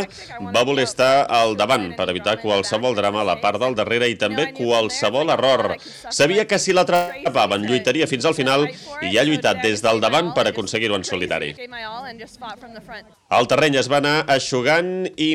[0.56, 4.16] va voler estar al davant per evitar qualsevol drama a la part del darrere i
[4.16, 5.76] també qualsevol error.
[6.08, 8.70] Sabia que si l'atrapaven lluitaria fins al final
[9.04, 11.52] i ha lluitat des del davant per aconseguir-ho en solitari.
[13.34, 15.34] El terreny es va anar aixugant i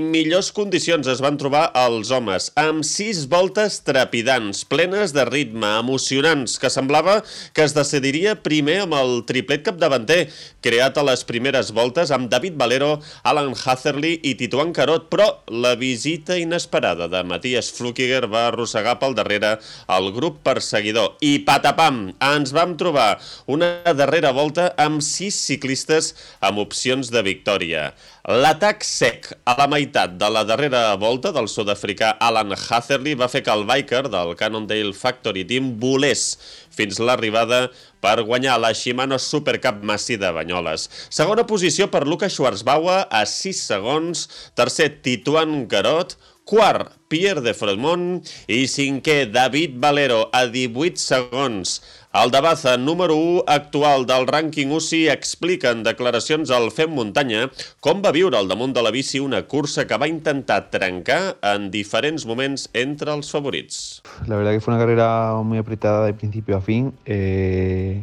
[0.48, 6.58] millors condicions es van trobar els homes, amb sis voltes trepidants, plenes de ritme, emocionants,
[6.58, 10.28] que semblava que es decidiria primer amb el triplet capdavanter,
[10.64, 15.74] creat a les primeres voltes amb David Valero, Alan Hatherley i Tituan Carot, però la
[15.76, 19.58] visita inesperada de Matías Flukiger va arrossegar pel darrere
[19.88, 21.16] el grup perseguidor.
[21.20, 27.90] I patapam, ens vam trobar una darrera volta amb sis ciclistes amb opcions de victòria.
[28.28, 33.40] L'atac sec a la meitat de la darrera volta del sud-africà Alan Hatherley va fer
[33.46, 36.34] que el biker del Cannondale Factory Team volés
[36.74, 37.62] fins l'arribada
[38.04, 40.84] per guanyar la Shimano Supercup Massi de Banyoles.
[41.08, 44.26] Segona posició per Luca Schwarzbauer a 6 segons,
[44.58, 48.20] tercer Tituan Garot, quart Pierre de Fremont
[48.52, 51.78] i cinquè David Valero a 18 segons.
[52.18, 57.44] El de Baza, número 1 actual del rànquing UCI, explica en declaracions al Fem Muntanya
[57.85, 61.68] com va viure al damunt de la bici una cursa que va intentar trencar en
[61.70, 64.02] diferents moments entre els favorits.
[64.26, 66.90] La verdad que fue una carrera muy apretada de principio a fin.
[67.07, 68.02] Eh,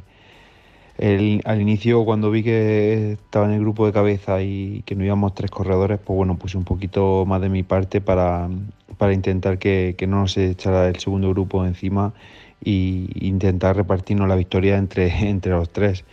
[0.97, 5.04] el, al inicio, cuando vi que estaba en el grupo de cabeza y que no
[5.04, 8.47] íbamos tres corredores, pues bueno, puse un poquito más de mi parte para,
[8.97, 12.13] para intentar que, que no nos echara el segundo grupo encima
[12.65, 16.04] e intentar repartirnos la victoria entre, entre los tres.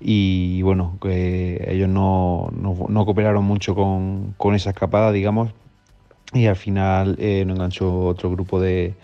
[0.00, 5.52] Y bueno, ellos no, no, no cooperaron mucho con, con, esa escapada, digamos,
[6.32, 8.94] y al final eh, nos enganchó otro grupo de,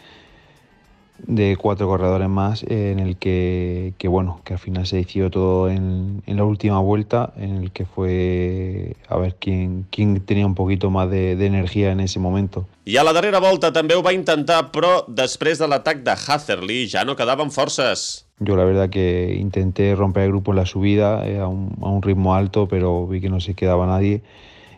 [1.27, 5.69] de cuatro corredores más en el que, que, bueno que al final se decidió todo
[5.69, 10.55] en, en, la última vuelta en el que fue a ver quién, quién tenía un
[10.55, 14.01] poquito más de, de energía en ese momento I a la darrera volta també ho
[14.01, 18.25] va intentar, però després de l'atac de Hatherley ja no quedaven forces.
[18.41, 21.91] Yo la verdad que intenté romper el grupo en la subida eh, a, un, a,
[21.91, 24.23] un, ritmo alto, pero vi que no se quedaba nadie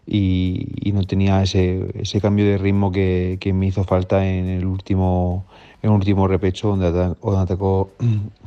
[0.09, 4.49] y, y no tenía ese, ese, cambio de ritmo que, que, me hizo falta en
[4.49, 5.45] el último,
[5.83, 7.91] en el último repecho donde, donde atacó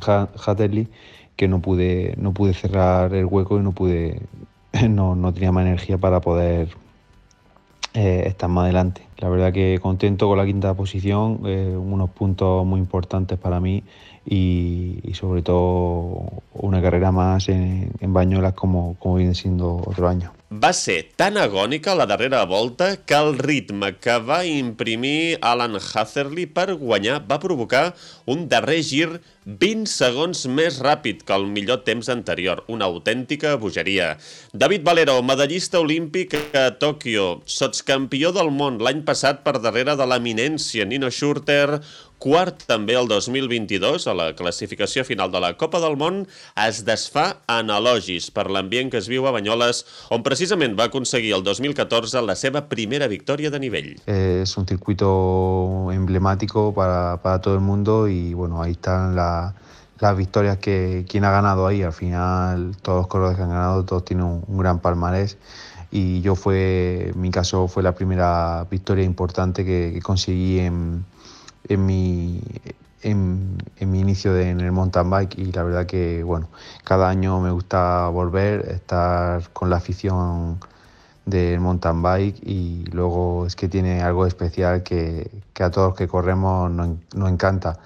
[0.46, 0.88] Hatterley,
[1.36, 4.20] que no pude, no pude cerrar el hueco y no pude,
[4.88, 6.68] no, no tenía más energía para poder
[7.94, 9.02] eh, estar más adelante.
[9.18, 13.84] La verdad que contento con la quinta posición, eh, unos puntos muy importantes para mí
[14.26, 20.08] y, y, sobre todo una carrera más en, en Bañolas como, como viene siendo otro
[20.08, 20.32] año.
[20.54, 26.46] Va ser tan agònica la darrera volta que el ritme que va imprimir Alan Hatherley
[26.46, 27.94] per guanyar va provocar
[28.26, 29.08] un darrer gir
[29.44, 34.14] 20 segons més ràpid que el millor temps anterior, una autèntica bogeria.
[34.52, 40.86] David Valero, medallista olímpic a Tòquio, sotscampió del món l'any passat per darrere de l'eminència
[40.88, 41.82] Nino Schurter,
[42.24, 46.22] quart també el 2022 a la classificació final de la Copa del Món,
[46.64, 49.82] es desfà en elogis per l'ambient que es viu a Banyoles,
[50.14, 53.90] on precisament va aconseguir el 2014 la seva primera victòria de nivell.
[54.06, 59.54] Es un circuito emblemático para, para todo el mundo y bueno, ahí están la,
[60.00, 61.82] las victorias que quien ha ganado ahí.
[61.82, 65.36] Al final todos los corredores que han ganado, todos tienen un, un gran palmarés
[65.90, 71.04] y yo fue, en mi caso fue la primera victoria importante que, que conseguí en,
[71.68, 72.40] en mi,
[73.02, 76.48] en, en, mi inicio de, en el mountain bike y la verdad que bueno,
[76.84, 80.58] cada año me gusta volver, estar con la afición
[81.26, 85.96] del mountain bike y luego es que tiene algo especial que, que a todos los
[85.96, 87.78] que corremos nos, nos encanta.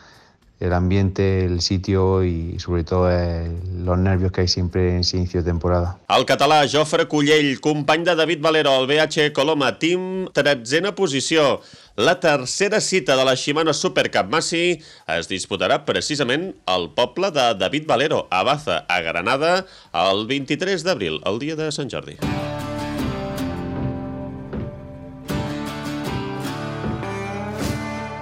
[0.60, 5.16] El ambiente, el sitio y sobre todo eh, los nervios que hay siempre en ese
[5.16, 5.98] inicio de temporada.
[6.08, 11.60] El català Jofre Cullell, company de David Valero al BH Coloma Team, tretzena posició.
[11.96, 17.54] La tercera cita de la Shimano Super Cup Massi es disputarà precisament al poble de
[17.58, 22.18] David Valero, a Baza, a Granada, el 23 d'abril, el dia de Sant Jordi.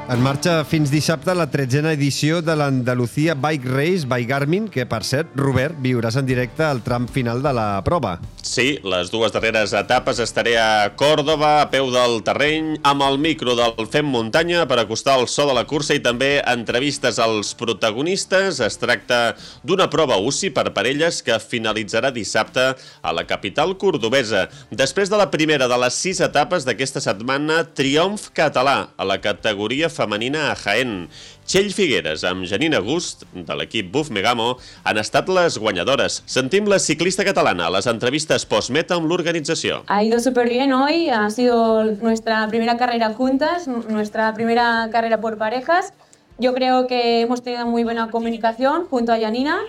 [0.07, 5.01] En marxa fins dissabte la tretzena edició de l'Andalucía Bike Race by Garmin, que, per
[5.03, 8.13] cert, Robert, viuràs en directe al tram final de la prova.
[8.47, 13.57] Sí, les dues darreres etapes estaré a Còrdoba, a peu del terreny, amb el micro
[13.59, 18.63] del Fem Muntanya per acostar el so de la cursa i també entrevistes als protagonistes.
[18.63, 19.35] Es tracta
[19.67, 24.47] d'una prova UCI per parelles que finalitzarà dissabte a la capital cordobesa.
[24.71, 29.91] Després de la primera de les sis etapes d'aquesta setmana, triomf català a la categoria
[29.97, 31.09] femenina a Jaén.
[31.47, 36.21] Txell Figueres amb Janina Gust, de l'equip Buf Megamo, han estat les guanyadores.
[36.27, 39.85] Sentim la ciclista catalana a les entrevistes postmeta amb l'organització.
[39.87, 45.39] Ha ido súper bien hoy, ha sido nuestra primera carrera juntas, nuestra primera carrera por
[45.39, 45.93] parejas.
[46.39, 49.61] Yo creo que hemos tenido muy buena comunicación junto a Janina.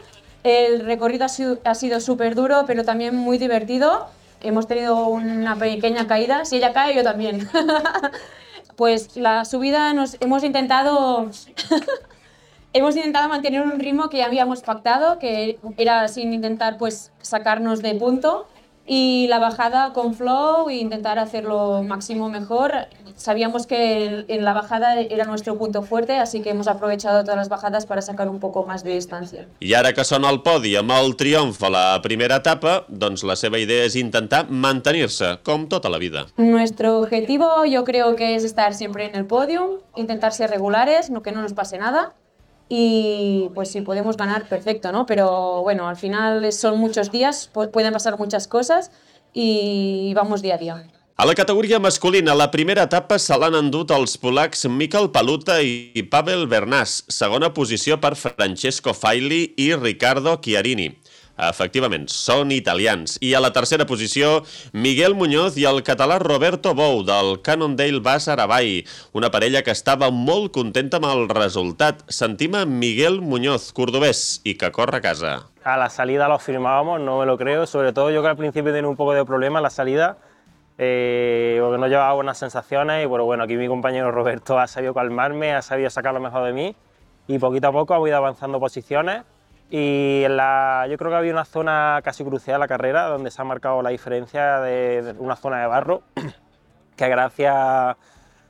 [0.43, 4.07] El recorrido ha sido, ha sido súper duro, pero también muy divertido.
[4.41, 6.45] Hemos tenido una pequeña caída.
[6.45, 7.47] Si ella cae, yo también.
[8.77, 11.29] pues la subida nos hemos intentado
[12.73, 17.95] hemos intentado mantener un ritmo que habíamos pactado, que era sin intentar pues sacarnos de
[17.95, 18.47] punto
[18.85, 22.87] y la bajada con flow e intentar hacerlo máximo mejor.
[23.17, 27.49] Sabíamos que en la bajada era nuestro punto fuerte, así que hemos aprovechado todas las
[27.49, 29.47] bajadas para sacar un poco más de distancia.
[29.59, 33.35] I ara que són al podi amb el triomf a la primera etapa, doncs la
[33.35, 36.27] seva idea és intentar mantenir-se, com tota la vida.
[36.37, 41.23] Nuestro objetivo yo creo que es estar siempre en el podium, intentar ser regulares, no
[41.23, 42.13] que no nos pase nada.
[42.69, 45.05] Y pues si podemos ganar, perfecto, ¿no?
[45.05, 48.91] Pero bueno, al final son muchos días, pu- pueden pasar muchas cosas
[49.33, 50.83] y vamos día a día.
[51.19, 56.03] A la categoria masculina, la primera etapa se l'han endut els polacs Mikel Paluta i
[56.11, 60.91] Pavel Bernàs, segona posició per Francesco Faili i Riccardo Chiarini.
[61.47, 63.17] Efectivament, són italians.
[63.25, 64.43] I a la tercera posició,
[64.77, 68.83] Miguel Muñoz i el català Roberto Bou, del Cannondale Bass Arabai,
[69.17, 72.05] una parella que estava molt contenta amb el resultat.
[72.13, 75.35] Sentim a Miguel Muñoz, cordobès, i que corre a casa.
[75.65, 77.65] A la salida lo firmábamos, no me lo creo.
[77.65, 80.19] Sobre todo yo que al principio tenía un poco de problema en la salida,
[80.77, 83.03] eh, porque no llevaba buenas sensaciones.
[83.03, 86.45] Y bueno, bueno, aquí mi compañero Roberto ha sabido calmarme, ha sabido sacar lo mejor
[86.45, 86.75] de mí.
[87.27, 89.23] Y poquito a poco hemos ido avanzando posiciones.
[89.69, 93.31] Y en la, yo creo que había una zona casi crucial en la carrera donde
[93.31, 96.03] se ha marcado la diferencia de, de una zona de barro
[96.95, 97.97] que gracias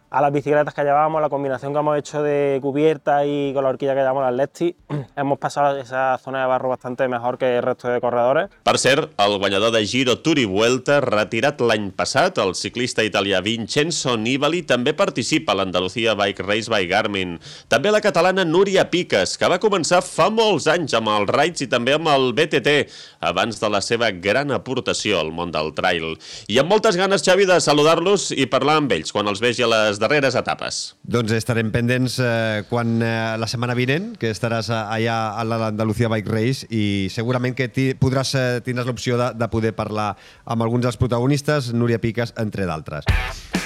[0.09, 3.69] a las bicicletas que llevábamos, la combinación que hemos hecho de cubierta y con la
[3.69, 4.75] horquilla que llevamos las Lefty,
[5.15, 8.49] hemos pasado esa zona de barro bastante mejor que el resto de corredores.
[8.63, 13.41] Per cert, el guanyador de Giro Tour i Vuelta, retirat l'any passat, el ciclista italià
[13.43, 17.35] Vincenzo Nibali, també participa a l'Andalucía Bike Race by Garmin.
[17.67, 21.69] També la catalana Núria Piques, que va començar fa molts anys amb els Rides i
[21.71, 22.77] també amb el BTT,
[23.27, 26.15] abans de la seva gran aportació al món del trail.
[26.47, 29.71] I amb moltes ganes, Xavi, de saludar-los i parlar amb ells quan els vegi a
[29.71, 30.95] les darreres etapes.
[31.03, 36.09] Doncs estarem pendents eh, quan eh, la setmana vinent, que estaràs a- allà a l'Andalucía
[36.11, 40.13] Bike Race i segurament que ti, podràs, eh, tindràs l'opció de, de poder parlar
[40.45, 43.05] amb alguns dels protagonistes, Núria Piques, entre d'altres.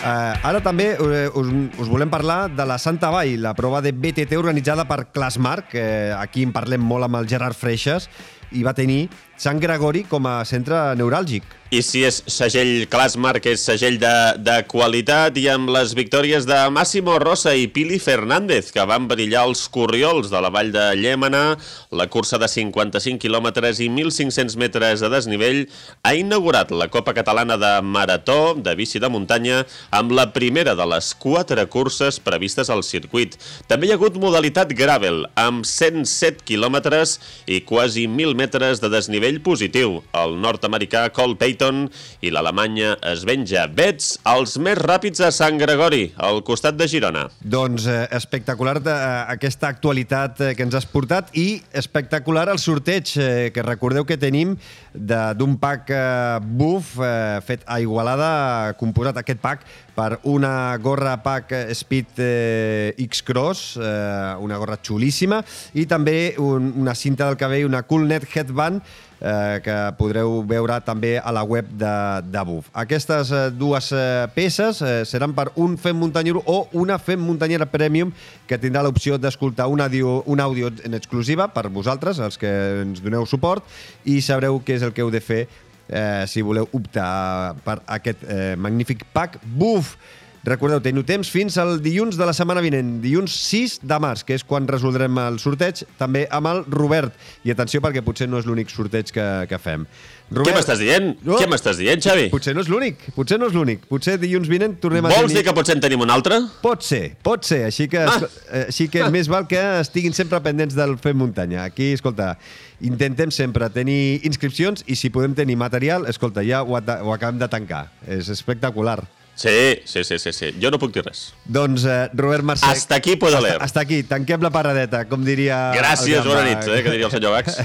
[0.01, 3.91] Eh, ara també eh, us, us volem parlar de la Santa Vall, la prova de
[3.93, 8.09] BTT organitzada per Clasmark, que aquí en parlem molt amb el Gerard Freixas,
[8.51, 9.05] i va tenir
[9.41, 11.57] Sant Gregori com a centre neuràlgic.
[11.71, 14.11] I si és segell Clasmark, és segell de,
[14.43, 19.45] de qualitat i amb les victòries de Máximo Rosa i Pili Fernández, que van brillar
[19.47, 21.55] els corriols de la vall de Llémena,
[21.95, 25.61] la cursa de 55 quilòmetres i 1.500 metres de desnivell,
[26.03, 29.61] ha inaugurat la Copa Catalana de Marató de bici de muntanya
[29.95, 33.39] amb la primera de les quatre curses previstes al circuit.
[33.71, 37.15] També hi ha hagut modalitat gravel, amb 107 quilòmetres
[37.47, 40.01] i quasi 1.000 metres de desnivell positiu.
[40.11, 41.85] El nord-americà Cole Payton
[42.19, 47.27] i l'Alemanya venja Bets, els més ràpids a Sant Gregori, al costat de Girona.
[47.39, 48.95] Doncs eh, espectacular eh,
[49.37, 54.19] aquesta actualitat eh, que ens has portat i espectacular el sorteig eh, que recordeu que
[54.19, 54.57] tenim
[54.91, 59.63] d'un pack eh, buff eh, fet a Igualada, composat aquest pack
[59.95, 65.41] per una gorra pack Speed eh, X-Cross, eh, una gorra xulíssima,
[65.73, 68.81] i també un, una cinta del cabell, una Coolnet Headband,
[69.21, 71.93] eh, que podreu veure també a la web de,
[72.27, 72.69] de BUF.
[72.83, 77.69] Aquestes eh, dues eh, peces eh, seran per un Fem Muntanyero o una Fem Muntanyera
[77.69, 78.11] Premium
[78.49, 83.03] que tindrà l'opció d'escoltar un, àudio, un àudio en exclusiva per vosaltres, els que ens
[83.03, 83.63] doneu suport,
[84.05, 85.45] i sabreu què és el que heu de fer
[85.91, 89.95] eh, si voleu optar per aquest eh, magnífic pack BUF.
[90.41, 94.33] Recordeu, teniu temps fins al dilluns de la setmana vinent, dilluns 6 de març, que
[94.33, 97.13] és quan resoldrem el sorteig, també amb el Robert.
[97.45, 99.85] I atenció, perquè potser no és l'únic sorteig que, que fem.
[100.31, 101.11] Què m'estàs dient?
[101.27, 101.35] No.
[101.37, 102.29] Què m'estàs dient, Xavi?
[102.33, 103.85] Potser no és l'únic, potser no és l'únic.
[103.91, 105.41] Potser dilluns vinent tornem a Vols tenir...
[105.41, 106.39] dir que potser en tenim un altre?
[106.63, 107.65] Pot ser, pot ser.
[107.67, 108.17] Així que, ah.
[108.63, 111.67] així que més val que estiguin sempre pendents del Fem Muntanya.
[111.69, 112.33] Aquí, escolta,
[112.81, 117.51] intentem sempre tenir inscripcions i si podem tenir material, escolta, ja ho, ho acabem de
[117.51, 117.89] tancar.
[118.09, 119.03] És espectacular.
[119.41, 120.51] Sí, sí, sí, sí, sí.
[120.61, 121.31] Jo no puc dir res.
[121.49, 122.67] Doncs, eh, Robert Mercè...
[122.69, 123.55] Hasta aquí puedo leer.
[123.55, 125.71] Hasta, hasta aquí, tanquem la paradeta, com diria...
[125.73, 127.57] Gràcies, bona nit, eh, que diria el senyor Bax.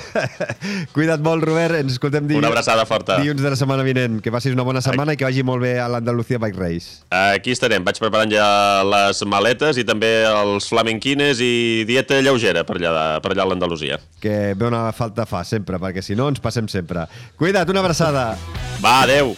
[0.96, 2.40] Cuida't molt, Robert, ens escoltem dilluns.
[2.40, 3.18] Una abraçada forta.
[3.20, 4.22] Dilluns de la setmana vinent.
[4.24, 5.20] Que passis una bona setmana Aquí.
[5.20, 7.04] i que vagi molt bé a l'Andalucía Bike Race.
[7.12, 8.48] Aquí estarem, vaig preparant ja
[8.88, 14.00] les maletes i també els flamenquines i dieta lleugera per allà, per allà a l'Andalusia.
[14.24, 17.04] Que bona falta fa, sempre, perquè si no ens passem sempre.
[17.36, 18.30] Cuida't, una abraçada.
[18.80, 19.36] Va, adeu.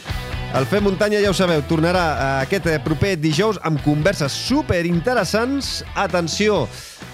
[0.57, 4.81] El Fem Muntanya, ja ho sabeu, tornarà eh, aquest eh, proper dijous amb converses super
[4.89, 5.83] interessants.
[5.93, 6.63] Atenció,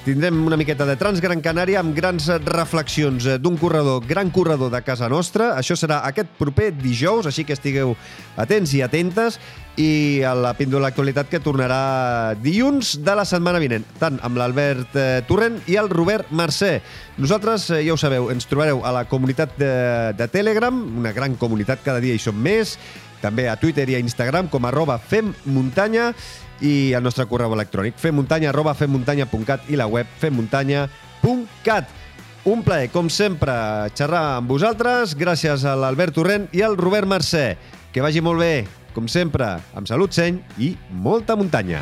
[0.06, 4.80] tindrem una miqueta de Transgran Canària amb grans reflexions eh, d'un corredor, gran corredor de
[4.86, 5.50] casa nostra.
[5.58, 7.96] Això serà aquest proper dijous, així que estigueu
[8.38, 9.40] atents i atentes.
[9.82, 14.94] I a la píndola d'actualitat que tornarà dilluns de la setmana vinent, tant amb l'Albert
[15.26, 16.76] Torrent i el Robert Mercè.
[17.18, 19.72] Nosaltres, ja ho sabeu, ens trobareu a la comunitat de,
[20.14, 22.76] de Telegram, una gran comunitat, cada dia hi som més,
[23.24, 26.12] també a Twitter i a Instagram com arroba femmuntanya
[26.60, 32.00] i el nostre correu electrònic femmuntanya arroba femmuntanya.cat i la web femmuntanya.cat.
[32.44, 33.54] Un plaer, com sempre,
[33.96, 35.16] xerrar amb vosaltres.
[35.16, 37.54] Gràcies a l'Albert Torrent i al Robert Mercè.
[37.94, 41.80] Que vagi molt bé, com sempre, amb salut, seny i molta muntanya.